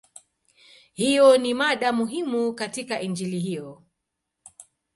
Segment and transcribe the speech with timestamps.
[0.93, 3.83] Hiyo ni mada muhimu katika Injili hiyo.